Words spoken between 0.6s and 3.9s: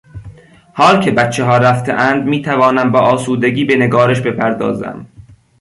حال که بچهها رفتهاند میتوانم با آسودگی به